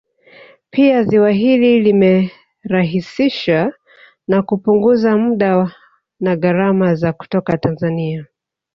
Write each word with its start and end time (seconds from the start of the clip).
Pia 0.69 1.03
ziwa 1.03 1.31
hili 1.31 1.79
limerahisishsa 1.79 3.73
na 4.27 4.41
kupunguza 4.41 5.17
muda 5.17 5.71
na 6.19 6.35
gharama 6.35 6.95
za 6.95 7.13
kutoka 7.13 7.57
Tanzania 7.57 8.25